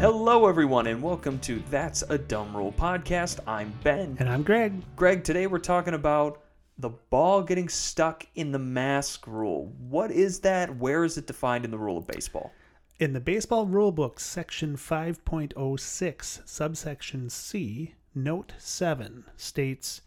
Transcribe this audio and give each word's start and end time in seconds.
Hello, 0.00 0.46
everyone, 0.46 0.86
and 0.86 1.02
welcome 1.02 1.38
to 1.40 1.62
That's 1.68 2.00
a 2.08 2.16
Dumb 2.16 2.56
Rule 2.56 2.72
podcast. 2.72 3.38
I'm 3.46 3.70
Ben. 3.84 4.16
And 4.18 4.30
I'm 4.30 4.42
Greg. 4.42 4.82
Greg, 4.96 5.22
today 5.22 5.46
we're 5.46 5.58
talking 5.58 5.92
about 5.92 6.40
the 6.78 6.88
ball 6.88 7.42
getting 7.42 7.68
stuck 7.68 8.26
in 8.34 8.50
the 8.50 8.58
mask 8.58 9.26
rule. 9.26 9.70
What 9.90 10.10
is 10.10 10.40
that? 10.40 10.74
Where 10.74 11.04
is 11.04 11.18
it 11.18 11.26
defined 11.26 11.66
in 11.66 11.70
the 11.70 11.76
rule 11.76 11.98
of 11.98 12.06
baseball? 12.06 12.50
In 12.98 13.12
the 13.12 13.20
baseball 13.20 13.66
rulebook, 13.66 14.18
section 14.18 14.74
5.06, 14.74 16.48
subsection 16.48 17.28
C, 17.28 17.94
note 18.14 18.54
7 18.56 19.24
states 19.36 20.00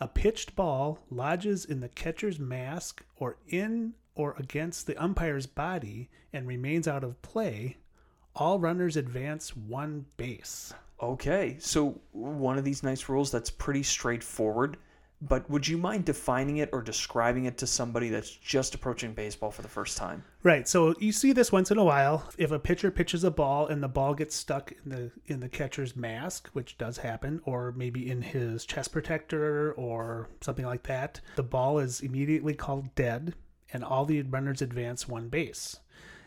a 0.00 0.08
pitched 0.08 0.56
ball 0.56 1.00
lodges 1.10 1.66
in 1.66 1.80
the 1.80 1.90
catcher's 1.90 2.38
mask 2.38 3.04
or 3.18 3.36
in 3.46 3.92
or 4.14 4.34
against 4.38 4.86
the 4.86 4.96
umpire's 4.96 5.46
body 5.46 6.08
and 6.32 6.48
remains 6.48 6.88
out 6.88 7.04
of 7.04 7.20
play. 7.20 7.76
All 8.38 8.60
runners 8.60 8.96
advance 8.96 9.56
one 9.56 10.06
base. 10.16 10.72
Okay, 11.02 11.56
so 11.58 12.00
one 12.12 12.56
of 12.56 12.62
these 12.62 12.84
nice 12.84 13.08
rules 13.08 13.32
that's 13.32 13.50
pretty 13.50 13.82
straightforward, 13.82 14.76
but 15.20 15.50
would 15.50 15.66
you 15.66 15.76
mind 15.76 16.04
defining 16.04 16.58
it 16.58 16.70
or 16.72 16.80
describing 16.80 17.46
it 17.46 17.58
to 17.58 17.66
somebody 17.66 18.10
that's 18.10 18.30
just 18.30 18.76
approaching 18.76 19.12
baseball 19.12 19.50
for 19.50 19.62
the 19.62 19.68
first 19.68 19.96
time? 19.96 20.22
Right. 20.44 20.68
So 20.68 20.94
you 21.00 21.10
see 21.10 21.32
this 21.32 21.50
once 21.50 21.72
in 21.72 21.78
a 21.78 21.84
while. 21.84 22.30
If 22.38 22.52
a 22.52 22.60
pitcher 22.60 22.92
pitches 22.92 23.24
a 23.24 23.30
ball 23.32 23.66
and 23.66 23.82
the 23.82 23.88
ball 23.88 24.14
gets 24.14 24.36
stuck 24.36 24.72
in 24.84 24.90
the 24.90 25.10
in 25.26 25.40
the 25.40 25.48
catcher's 25.48 25.96
mask, 25.96 26.48
which 26.52 26.78
does 26.78 26.98
happen, 26.98 27.40
or 27.44 27.72
maybe 27.72 28.08
in 28.08 28.22
his 28.22 28.64
chest 28.64 28.92
protector 28.92 29.72
or 29.72 30.28
something 30.42 30.66
like 30.66 30.84
that, 30.84 31.20
the 31.34 31.42
ball 31.42 31.80
is 31.80 32.02
immediately 32.02 32.54
called 32.54 32.94
dead, 32.94 33.34
and 33.72 33.82
all 33.82 34.04
the 34.04 34.22
runners 34.22 34.62
advance 34.62 35.08
one 35.08 35.28
base. 35.28 35.80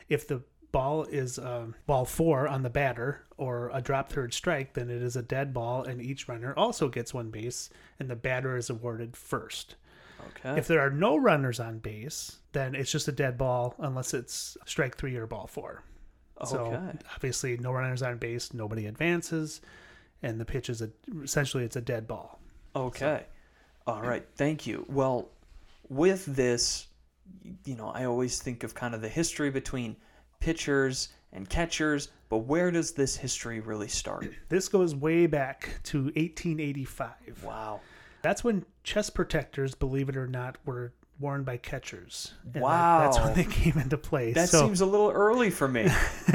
If 0.10 0.28
the 0.28 0.42
ball 0.72 1.04
is 1.04 1.38
uh, 1.40 1.68
ball 1.86 2.06
four 2.06 2.48
on 2.48 2.64
the 2.64 2.70
batter 2.70 3.24
or 3.38 3.70
a 3.74 3.82
drop 3.82 4.12
third 4.12 4.34
strike, 4.34 4.74
then 4.74 4.90
it 4.90 5.02
is 5.02 5.16
a 5.16 5.22
dead 5.22 5.54
ball, 5.54 5.84
and 5.84 6.02
each 6.02 6.28
runner 6.28 6.54
also 6.56 6.88
gets 6.90 7.14
one 7.14 7.30
base, 7.30 7.70
and 8.00 8.10
the 8.10 8.16
batter 8.16 8.56
is 8.56 8.70
awarded 8.70 9.16
first. 9.18 9.76
Okay. 10.38 10.58
If 10.60 10.68
there 10.68 10.80
are 10.80 10.92
no 10.92 11.18
runners 11.18 11.60
on 11.60 11.80
base, 11.80 12.38
then 12.52 12.76
it's 12.76 12.92
just 12.92 13.08
a 13.08 13.12
dead 13.12 13.38
ball 13.38 13.76
unless 13.80 14.14
it's 14.14 14.58
strike 14.66 14.96
three 14.98 15.16
or 15.16 15.26
ball 15.28 15.48
four. 15.48 15.84
Okay. 16.40 16.50
So 16.50 16.94
obviously, 17.16 17.58
no 17.58 17.72
runners 17.72 18.02
on 18.02 18.18
base, 18.18 18.54
nobody 18.54 18.86
advances, 18.86 19.62
and 20.22 20.40
the 20.40 20.46
pitch 20.46 20.70
is 20.70 20.82
a 20.82 20.90
essentially 21.24 21.64
it's 21.64 21.76
a 21.76 21.82
dead 21.82 22.08
ball. 22.08 22.40
Okay. 22.76 23.26
All 23.88 24.02
right. 24.02 24.26
Thank 24.36 24.68
you. 24.68 24.86
Well, 24.88 25.30
with 25.90 26.26
this, 26.26 26.88
you 27.66 27.76
know, 27.76 27.90
I 27.90 28.06
always 28.06 28.42
think 28.42 28.64
of 28.64 28.74
kind 28.74 28.94
of 28.94 29.02
the 29.02 29.10
history 29.10 29.50
between 29.50 29.96
pitchers 30.42 31.10
and 31.32 31.48
catchers, 31.48 32.10
but 32.28 32.40
where 32.40 32.72
does 32.72 32.92
this 32.92 33.16
history 33.16 33.62
really 33.62 33.88
start? 33.88 34.30
This 34.50 34.68
goes 34.68 34.94
way 34.94 35.28
back 35.28 35.70
to 35.84 36.04
1885. 36.06 37.44
Wow. 37.44 37.80
That's 38.22 38.44
when 38.44 38.66
chest 38.84 39.14
protectors, 39.14 39.74
believe 39.74 40.10
it 40.10 40.18
or 40.18 40.28
not, 40.28 40.58
were 40.66 40.92
worn 41.20 41.44
by 41.44 41.56
catchers. 41.58 42.34
And 42.44 42.54
that- 42.56 42.64
Wow. 42.64 43.00
that's 43.02 43.20
when 43.24 43.34
they 43.36 43.44
came 43.46 43.78
into 43.78 43.98
play. 43.98 44.34
That 44.34 44.50
so, 44.50 44.66
seems 44.66 44.82
a 44.82 44.86
little 44.86 45.12
early 45.12 45.50
for 45.52 45.68
me. 45.68 45.84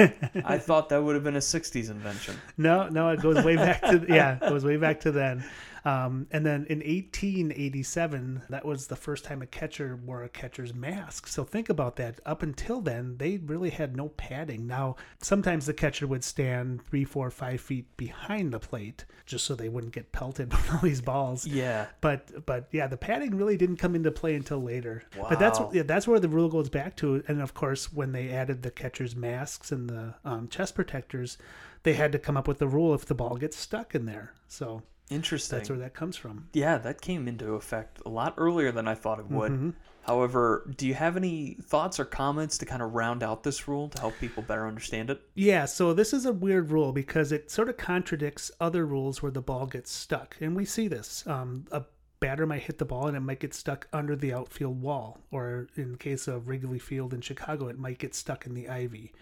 I 0.45 0.59
thought 0.59 0.89
that 0.91 1.03
would 1.03 1.15
have 1.15 1.25
been 1.25 1.37
a 1.37 1.41
60s 1.41 1.91
invention. 1.91 2.37
No, 2.57 2.89
no, 2.89 3.11
it 3.11 3.21
goes 3.21 3.45
way 3.45 3.57
back 3.57 3.83
to 3.83 4.05
yeah, 4.09 4.37
it 4.37 4.41
goes 4.49 4.65
way 4.65 4.77
back 4.77 5.01
to 5.01 5.11
then. 5.13 5.45
Um, 5.87 6.27
and 6.33 6.45
then 6.45 6.67
in 6.69 6.79
1887, 6.81 8.43
that 8.51 8.65
was 8.65 8.89
the 8.89 8.97
first 8.97 9.25
time 9.25 9.41
a 9.41 9.47
catcher 9.47 9.95
wore 9.95 10.25
a 10.25 10.29
catcher's 10.29 10.75
mask. 10.75 11.29
So 11.29 11.45
think 11.45 11.69
about 11.69 11.95
that. 11.95 12.19
Up 12.27 12.43
until 12.43 12.81
then, 12.81 13.19
they 13.19 13.37
really 13.37 13.71
had 13.71 13.97
no 13.97 14.09
padding. 14.09 14.67
Now, 14.67 14.97
sometimes 15.23 15.65
the 15.65 15.73
catcher 15.73 16.09
would 16.09 16.25
stand 16.25 16.85
three, 16.85 17.05
four, 17.05 17.31
five 17.31 17.61
feet 17.61 17.97
behind 17.97 18.53
the 18.53 18.59
plate 18.59 19.05
just 19.27 19.45
so 19.45 19.55
they 19.55 19.69
wouldn't 19.69 19.93
get 19.93 20.11
pelted 20.11 20.53
with 20.53 20.73
all 20.73 20.81
these 20.81 21.01
balls. 21.01 21.47
Yeah. 21.47 21.87
But 22.01 22.45
but 22.47 22.67
yeah, 22.73 22.89
the 22.89 22.97
padding 22.97 23.37
really 23.37 23.57
didn't 23.57 23.77
come 23.77 23.95
into 23.95 24.11
play 24.11 24.35
until 24.35 24.61
later. 24.61 25.05
Wow. 25.17 25.27
But 25.29 25.39
that's 25.39 25.61
yeah, 25.73 25.85
that's 25.85 26.09
where 26.09 26.19
the 26.19 26.29
rule 26.29 26.49
goes 26.49 26.69
back 26.69 26.97
to. 26.97 27.23
And 27.29 27.41
of 27.41 27.55
course, 27.55 27.93
when 27.93 28.11
they 28.11 28.31
added 28.31 28.65
the 28.65 28.73
catcher's 28.73 29.15
masks 29.15 29.71
and 29.71 29.89
the 29.89 30.15
um, 30.25 30.49
chest 30.49 30.75
protectors, 30.75 31.39
they 31.85 31.93
had 31.93 32.11
to 32.11 32.19
come 32.19 32.37
up 32.37 32.49
with 32.49 32.59
the 32.59 32.67
rule 32.67 32.93
if 32.93 33.07
the 33.07 33.15
ball 33.15 33.37
gets 33.37 33.57
stuck 33.57 33.95
in 33.95 34.07
there. 34.07 34.33
So 34.49 34.83
Interesting. 35.11 35.59
that's 35.59 35.71
where 35.71 35.79
that 35.79 35.95
comes 35.95 36.17
from. 36.17 36.49
Yeah, 36.53 36.79
that 36.79 37.01
came 37.01 37.29
into 37.29 37.55
effect 37.55 38.01
a 38.05 38.09
lot 38.09 38.35
earlier 38.37 38.73
than 38.73 38.89
I 38.89 38.95
thought 38.95 39.21
it 39.21 39.31
would. 39.31 39.53
Mm-hmm. 39.53 39.71
However, 40.07 40.71
do 40.77 40.87
you 40.87 40.95
have 40.95 41.17
any 41.17 41.57
thoughts 41.61 41.99
or 41.99 42.05
comments 42.05 42.59
to 42.59 42.67
kind 42.67 42.81
of 42.81 42.95
round 42.95 43.25
out 43.25 43.43
this 43.43 43.67
rule 43.67 43.89
to 43.89 44.01
help 44.01 44.15
people 44.21 44.43
better 44.43 44.67
understand 44.67 45.11
it? 45.11 45.21
Yeah, 45.35 45.65
so 45.65 45.93
this 45.93 46.13
is 46.13 46.27
a 46.27 46.33
weird 46.33 46.71
rule 46.71 46.93
because 46.93 47.33
it 47.33 47.51
sort 47.51 47.69
of 47.69 47.77
contradicts 47.77 48.53
other 48.61 48.87
rules 48.87 49.21
where 49.21 49.33
the 49.33 49.41
ball 49.41 49.67
gets 49.67 49.91
stuck. 49.91 50.37
And 50.41 50.55
we 50.55 50.65
see 50.65 50.87
this. 50.87 51.27
Um, 51.27 51.65
a 51.73 51.83
batter 52.21 52.47
might 52.47 52.63
hit 52.63 52.79
the 52.79 52.85
ball 52.85 53.07
and 53.07 53.17
it 53.17 53.21
might 53.21 53.41
get 53.41 53.55
stuck 53.55 53.89
under 53.93 54.17
the 54.17 54.33
outfield 54.33 54.81
wall. 54.81 55.19
Or 55.31 55.69
in 55.77 55.93
the 55.93 55.99
case 55.99 56.29
of 56.29 56.49
Wrigley 56.49 56.79
Field 56.79 57.15
in 57.15 57.21
Chicago, 57.21 57.69
it 57.69 57.79
might 57.79 57.99
get 57.99 58.15
stuck 58.15 58.47
in 58.47 58.55
the 58.55 58.69
ivy. 58.69 59.13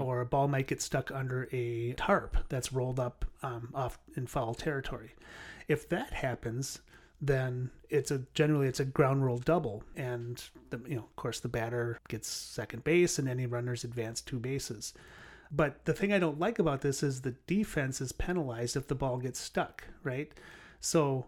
Or 0.00 0.20
a 0.20 0.26
ball 0.26 0.46
might 0.48 0.68
get 0.68 0.80
stuck 0.80 1.10
under 1.10 1.48
a 1.50 1.92
tarp 1.94 2.36
that's 2.48 2.72
rolled 2.72 3.00
up 3.00 3.24
um, 3.42 3.70
off 3.74 3.98
in 4.16 4.26
foul 4.26 4.54
territory. 4.54 5.14
If 5.66 5.88
that 5.88 6.12
happens, 6.12 6.80
then 7.20 7.70
it's 7.88 8.10
a 8.10 8.22
generally 8.34 8.68
it's 8.68 8.80
a 8.80 8.84
ground 8.84 9.24
rule 9.24 9.38
double, 9.38 9.82
and 9.96 10.42
the, 10.70 10.80
you 10.86 10.96
know 10.96 11.02
of 11.02 11.16
course 11.16 11.40
the 11.40 11.48
batter 11.48 11.98
gets 12.08 12.28
second 12.28 12.84
base, 12.84 13.18
and 13.18 13.28
any 13.28 13.46
runners 13.46 13.84
advance 13.84 14.20
two 14.20 14.38
bases. 14.38 14.92
But 15.50 15.84
the 15.84 15.94
thing 15.94 16.12
I 16.12 16.18
don't 16.18 16.38
like 16.38 16.58
about 16.58 16.82
this 16.82 17.02
is 17.02 17.20
the 17.22 17.34
defense 17.46 18.00
is 18.00 18.12
penalized 18.12 18.76
if 18.76 18.88
the 18.88 18.94
ball 18.94 19.18
gets 19.18 19.40
stuck, 19.40 19.84
right? 20.02 20.30
So 20.80 21.26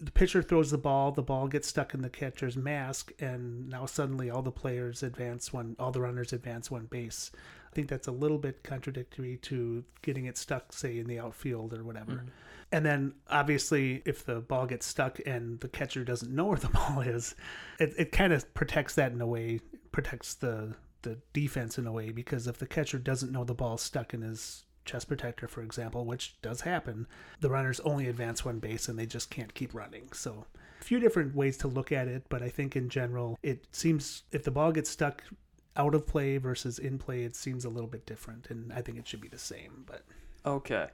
the 0.00 0.10
pitcher 0.10 0.42
throws 0.42 0.70
the 0.70 0.78
ball, 0.78 1.12
the 1.12 1.22
ball 1.22 1.46
gets 1.46 1.68
stuck 1.68 1.92
in 1.92 2.00
the 2.00 2.08
catcher's 2.08 2.56
mask, 2.56 3.12
and 3.20 3.68
now 3.68 3.84
suddenly 3.86 4.30
all 4.30 4.42
the 4.42 4.50
players 4.50 5.02
advance 5.02 5.52
one, 5.52 5.76
all 5.78 5.90
the 5.90 6.00
runners 6.00 6.32
advance 6.32 6.70
one 6.70 6.86
base. 6.86 7.30
I 7.70 7.74
think 7.74 7.88
that's 7.88 8.08
a 8.08 8.12
little 8.12 8.38
bit 8.38 8.64
contradictory 8.64 9.36
to 9.42 9.84
getting 10.02 10.24
it 10.24 10.38
stuck, 10.38 10.72
say, 10.72 10.98
in 10.98 11.06
the 11.06 11.20
outfield 11.20 11.74
or 11.74 11.84
whatever. 11.84 12.12
Mm. 12.12 12.28
And 12.72 12.86
then 12.86 13.14
obviously, 13.28 14.02
if 14.06 14.24
the 14.24 14.40
ball 14.40 14.66
gets 14.66 14.86
stuck 14.86 15.20
and 15.26 15.60
the 15.60 15.68
catcher 15.68 16.04
doesn't 16.04 16.34
know 16.34 16.46
where 16.46 16.58
the 16.58 16.68
ball 16.68 17.00
is, 17.00 17.34
it, 17.78 17.92
it 17.98 18.12
kind 18.12 18.32
of 18.32 18.52
protects 18.54 18.94
that 18.94 19.12
in 19.12 19.20
a 19.20 19.26
way, 19.26 19.60
protects 19.92 20.34
the 20.34 20.74
the 21.02 21.18
defense 21.32 21.78
in 21.78 21.86
a 21.86 21.92
way 21.92 22.10
because 22.10 22.46
if 22.46 22.58
the 22.58 22.66
catcher 22.66 22.98
doesn't 22.98 23.32
know 23.32 23.42
the 23.42 23.54
ball's 23.54 23.80
stuck 23.80 24.12
in 24.12 24.20
his 24.20 24.64
chest 24.90 25.08
protector, 25.08 25.46
for 25.46 25.62
example, 25.62 26.04
which 26.04 26.40
does 26.42 26.62
happen, 26.62 27.06
the 27.40 27.50
runners 27.50 27.80
only 27.80 28.08
advance 28.08 28.44
one 28.44 28.58
base 28.58 28.88
and 28.88 28.98
they 28.98 29.06
just 29.06 29.30
can't 29.30 29.54
keep 29.54 29.74
running. 29.74 30.08
So 30.12 30.46
a 30.80 30.84
few 30.84 30.98
different 30.98 31.34
ways 31.34 31.56
to 31.58 31.68
look 31.68 31.92
at 31.92 32.08
it, 32.08 32.24
but 32.28 32.42
I 32.42 32.48
think 32.48 32.74
in 32.74 32.88
general, 32.88 33.38
it 33.42 33.66
seems 33.70 34.24
if 34.32 34.44
the 34.44 34.50
ball 34.50 34.72
gets 34.72 34.90
stuck 34.90 35.22
out 35.76 35.94
of 35.94 36.06
play 36.06 36.38
versus 36.38 36.78
in 36.78 36.98
play, 36.98 37.22
it 37.22 37.36
seems 37.36 37.64
a 37.64 37.68
little 37.68 37.88
bit 37.88 38.06
different, 38.06 38.50
and 38.50 38.72
I 38.72 38.82
think 38.82 38.98
it 38.98 39.06
should 39.06 39.20
be 39.20 39.28
the 39.28 39.38
same. 39.38 39.84
But 39.86 40.02
Okay. 40.44 40.88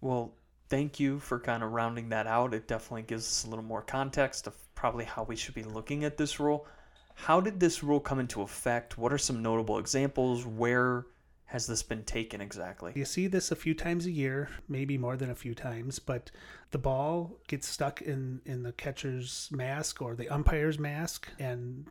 Well, 0.00 0.32
thank 0.68 1.00
you 1.00 1.18
for 1.18 1.38
kind 1.38 1.62
of 1.62 1.72
rounding 1.72 2.10
that 2.10 2.26
out. 2.26 2.52
It 2.52 2.68
definitely 2.68 3.02
gives 3.02 3.24
us 3.24 3.44
a 3.44 3.50
little 3.50 3.64
more 3.64 3.82
context 3.82 4.46
of 4.46 4.56
probably 4.74 5.04
how 5.04 5.22
we 5.22 5.36
should 5.36 5.54
be 5.54 5.62
looking 5.62 6.04
at 6.04 6.16
this 6.16 6.38
rule. 6.38 6.66
How 7.14 7.40
did 7.40 7.58
this 7.58 7.82
rule 7.82 8.00
come 8.00 8.20
into 8.20 8.42
effect? 8.42 8.98
What 8.98 9.12
are 9.12 9.18
some 9.18 9.42
notable 9.42 9.78
examples? 9.78 10.44
Where 10.44 11.06
has 11.46 11.66
this 11.66 11.82
been 11.82 12.02
taken 12.02 12.40
exactly? 12.40 12.92
You 12.94 13.04
see 13.04 13.28
this 13.28 13.50
a 13.50 13.56
few 13.56 13.74
times 13.74 14.06
a 14.06 14.10
year, 14.10 14.48
maybe 14.68 14.98
more 14.98 15.16
than 15.16 15.30
a 15.30 15.34
few 15.34 15.54
times, 15.54 15.98
but 15.98 16.30
the 16.72 16.78
ball 16.78 17.38
gets 17.46 17.68
stuck 17.68 18.02
in 18.02 18.40
in 18.44 18.62
the 18.62 18.72
catcher's 18.72 19.48
mask 19.52 20.02
or 20.02 20.14
the 20.14 20.28
umpire's 20.28 20.78
mask 20.78 21.28
and 21.38 21.86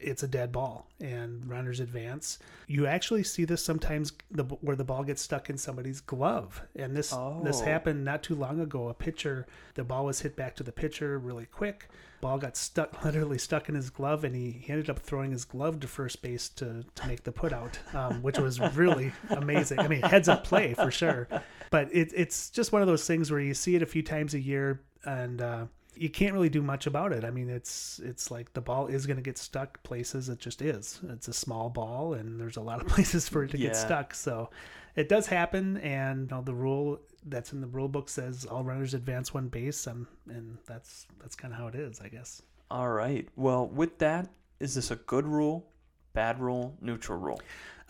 it's 0.00 0.22
a 0.22 0.28
dead 0.28 0.52
ball 0.52 0.86
and 1.00 1.48
runners 1.48 1.80
advance. 1.80 2.38
You 2.66 2.86
actually 2.86 3.24
see 3.24 3.44
this 3.44 3.64
sometimes 3.64 4.12
the, 4.30 4.44
where 4.44 4.76
the 4.76 4.84
ball 4.84 5.02
gets 5.02 5.22
stuck 5.22 5.50
in 5.50 5.58
somebody's 5.58 6.00
glove. 6.00 6.62
And 6.76 6.96
this 6.96 7.10
this 7.42 7.60
Oh. 7.60 7.64
happened 7.64 8.04
not 8.04 8.22
too 8.22 8.34
long 8.34 8.60
ago. 8.60 8.88
A 8.88 8.94
pitcher, 8.94 9.46
the 9.74 9.84
ball 9.84 10.04
was 10.06 10.20
hit 10.20 10.36
back 10.36 10.54
to 10.56 10.62
the 10.62 10.72
pitcher 10.72 11.18
really 11.18 11.46
quick. 11.46 11.88
Ball 12.20 12.38
got 12.38 12.56
stuck, 12.56 13.04
literally 13.04 13.38
stuck 13.38 13.68
in 13.68 13.74
his 13.74 13.90
glove, 13.90 14.24
and 14.24 14.34
he, 14.34 14.50
he 14.50 14.72
ended 14.72 14.90
up 14.90 14.98
throwing 14.98 15.30
his 15.30 15.44
glove 15.44 15.78
to 15.80 15.88
first 15.88 16.20
base 16.22 16.48
to, 16.50 16.84
to 16.94 17.06
make 17.06 17.22
the 17.24 17.32
putout, 17.32 17.74
um, 17.94 18.22
which 18.22 18.38
was 18.38 18.60
really 18.76 19.12
amazing. 19.30 19.78
I 19.78 19.86
mean, 19.88 20.02
heads 20.02 20.28
up 20.28 20.44
play 20.44 20.74
for 20.74 20.90
sure. 20.90 21.28
But 21.70 21.88
it, 21.94 22.12
it's 22.14 22.50
just 22.50 22.72
one 22.72 22.82
of 22.82 22.88
those 22.88 23.06
things 23.06 23.30
where 23.30 23.40
you 23.40 23.54
see 23.54 23.76
it 23.76 23.82
a 23.82 23.86
few 23.86 24.02
times 24.02 24.34
a 24.34 24.40
year, 24.40 24.80
and 25.04 25.40
uh, 25.40 25.66
you 26.00 26.08
can't 26.10 26.32
really 26.32 26.48
do 26.48 26.62
much 26.62 26.86
about 26.86 27.12
it. 27.12 27.24
I 27.24 27.30
mean, 27.30 27.48
it's 27.50 28.00
it's 28.04 28.30
like 28.30 28.52
the 28.52 28.60
ball 28.60 28.86
is 28.86 29.06
going 29.06 29.16
to 29.16 29.22
get 29.22 29.38
stuck 29.38 29.82
places. 29.82 30.28
It 30.28 30.38
just 30.38 30.62
is. 30.62 31.00
It's 31.08 31.28
a 31.28 31.32
small 31.32 31.68
ball, 31.70 32.14
and 32.14 32.40
there's 32.40 32.56
a 32.56 32.60
lot 32.62 32.80
of 32.80 32.86
places 32.94 33.28
for 33.28 33.44
it 33.44 33.50
to 33.52 33.58
Yeah. 33.58 33.68
get 33.68 33.76
stuck. 33.76 34.14
So 34.14 34.50
it 34.96 35.08
does 35.08 35.26
happen, 35.26 35.76
and 35.78 36.30
you 36.30 36.36
know, 36.36 36.42
the 36.42 36.54
rule 36.54 37.00
that's 37.26 37.52
in 37.52 37.60
the 37.60 37.66
rule 37.66 37.88
book 37.88 38.08
says 38.08 38.44
all 38.46 38.64
runners 38.64 38.94
advance 38.94 39.34
one 39.34 39.48
base, 39.48 39.86
um, 39.86 40.06
and 40.28 40.58
that's 40.66 41.06
that's 41.20 41.34
kind 41.34 41.52
of 41.52 41.58
how 41.60 41.66
it 41.68 41.74
is, 41.74 42.00
I 42.00 42.08
guess. 42.08 42.42
All 42.70 42.90
right. 42.90 43.28
Well, 43.36 43.66
with 43.68 43.98
that, 43.98 44.28
is 44.60 44.74
this 44.74 44.90
a 44.90 44.96
good 44.96 45.26
rule? 45.26 45.66
Bad 46.12 46.40
rule, 46.40 46.76
neutral 46.80 47.18
rule. 47.18 47.40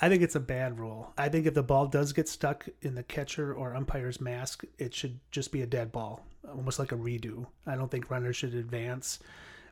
I 0.00 0.08
think 0.08 0.22
it's 0.22 0.36
a 0.36 0.40
bad 0.40 0.78
rule. 0.78 1.12
I 1.18 1.28
think 1.28 1.46
if 1.46 1.54
the 1.54 1.62
ball 1.62 1.86
does 1.86 2.12
get 2.12 2.28
stuck 2.28 2.68
in 2.82 2.94
the 2.94 3.02
catcher 3.02 3.52
or 3.52 3.74
umpire's 3.74 4.20
mask, 4.20 4.64
it 4.78 4.94
should 4.94 5.18
just 5.32 5.50
be 5.50 5.62
a 5.62 5.66
dead 5.66 5.90
ball, 5.90 6.24
almost 6.54 6.78
like 6.78 6.92
a 6.92 6.96
redo. 6.96 7.46
I 7.66 7.76
don't 7.76 7.90
think 7.90 8.10
runners 8.10 8.36
should 8.36 8.54
advance 8.54 9.18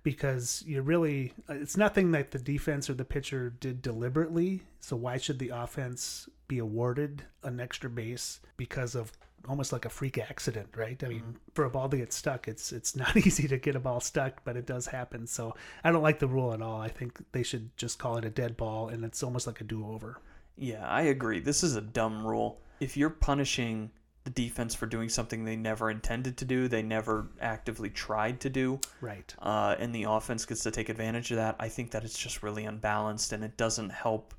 because 0.02 0.62
you 0.67 0.81
really 0.82 1.32
it's 1.49 1.76
nothing 1.76 2.12
that 2.12 2.31
the 2.31 2.38
defense 2.38 2.88
or 2.88 2.94
the 2.94 3.05
pitcher 3.05 3.50
did 3.61 3.82
deliberately. 3.82 4.62
So 4.81 4.96
why 4.96 5.17
should 5.17 5.38
the 5.38 5.49
offense 5.49 6.28
be 6.49 6.58
awarded 6.58 7.25
an 7.43 7.58
extra 7.58 7.90
base 7.90 8.40
because 8.56 8.94
of 8.94 9.11
almost 9.49 9.73
like 9.73 9.84
a 9.84 9.88
freak 9.88 10.19
accident, 10.19 10.69
right? 10.76 11.02
I 11.02 11.08
mean, 11.08 11.20
mm-hmm. 11.20 11.32
for 11.55 11.64
a 11.64 11.70
ball 11.70 11.88
to 11.88 11.96
get 11.96 12.12
stuck, 12.12 12.49
it's 12.49 12.73
it's 12.73 12.96
not 12.96 13.17
easy 13.26 13.49
to 13.49 13.58
get 13.58 13.76
a 13.76 13.81
ball 13.81 14.00
stuck, 14.00 14.44
but 14.44 14.56
it 14.56 14.67
does 14.67 14.87
happen. 14.87 15.26
So 15.26 15.55
I 15.84 15.90
don't 15.90 16.02
like 16.02 16.19
the 16.19 16.28
rule 16.28 16.52
at 16.52 16.62
all. 16.62 16.81
I 16.81 16.88
think 16.88 17.19
they 17.32 17.43
should 17.43 17.76
just 17.76 17.99
call 17.99 18.17
it 18.17 18.25
a 18.25 18.31
dead 18.31 18.56
ball, 18.56 18.88
and 18.88 19.05
it's 19.05 19.23
almost 19.23 19.46
like 19.46 19.61
a 19.61 19.64
do-over. 19.64 20.20
Yeah, 20.56 20.87
I 20.87 21.02
agree. 21.02 21.40
This 21.40 21.62
is 21.62 21.76
a 21.76 21.82
dumb 21.82 22.26
rule. 22.26 22.61
If 22.81 22.96
you're 22.96 23.11
punishing 23.11 23.90
the 24.26 24.31
defense 24.31 24.75
for 24.75 24.87
doing 24.87 25.08
something 25.08 25.44
they 25.44 25.55
never 25.55 25.88
intended 25.88 26.37
to 26.38 26.44
do, 26.44 26.67
they 26.67 26.82
never 26.82 27.28
actively 27.40 27.88
tried 27.88 28.40
to 28.40 28.50
do, 28.50 28.81
right? 29.00 29.32
Uh, 29.38 29.76
and 29.78 29.94
the 29.94 30.02
offense 30.02 30.44
gets 30.44 30.64
to 30.64 30.73
take 30.73 30.88
advantage 30.88 31.31
of 31.31 31.37
that. 31.37 31.55
I 31.61 31.69
think 31.69 31.93
that 31.93 32.05
it's 32.05 32.19
just 32.19 32.43
really 32.43 32.64
unbalanced, 32.64 33.32
and 33.32 33.44
it 33.44 33.56
doesn't 33.56 33.90
help 33.90 34.34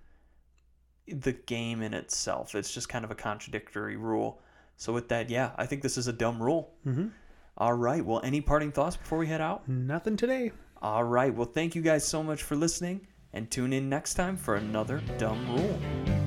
the 1.07 1.31
game 1.31 1.81
in 1.81 1.93
itself. 1.93 2.53
It's 2.53 2.73
just 2.73 2.89
kind 2.89 3.05
of 3.05 3.11
a 3.11 3.15
contradictory 3.15 3.95
rule. 3.95 4.41
So 4.75 4.91
with 4.91 5.07
that, 5.07 5.29
yeah, 5.29 5.51
I 5.55 5.65
think 5.65 5.81
this 5.81 5.97
is 5.97 6.07
a 6.07 6.13
dumb 6.13 6.43
rule. 6.43 6.73
Mm-hmm. 6.85 7.07
All 7.57 7.73
right. 7.73 8.05
Well, 8.05 8.19
any 8.25 8.41
parting 8.41 8.73
thoughts 8.73 8.97
before 8.97 9.17
we 9.17 9.27
head 9.27 9.41
out? 9.41 9.69
Nothing 9.69 10.17
today. 10.17 10.51
All 10.81 11.05
right. 11.05 11.33
Well, 11.33 11.47
thank 11.47 11.75
you 11.75 11.81
guys 11.81 12.05
so 12.05 12.21
much 12.21 12.43
for 12.43 12.57
listening, 12.57 13.07
and 13.31 13.49
tune 13.49 13.71
in 13.71 13.87
next 13.87 14.15
time 14.15 14.35
for 14.35 14.55
another 14.55 15.01
dumb 15.17 15.49
rule. 15.49 16.26